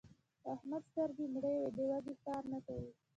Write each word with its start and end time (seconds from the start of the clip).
د 0.43 0.43
احمد 0.55 0.83
سترګې 0.91 1.25
مړې 1.33 1.55
دي؛ 1.59 1.67
د 1.75 1.77
وږي 1.89 2.15
کار 2.25 2.43
نه 2.51 2.59
کوي. 2.65 2.89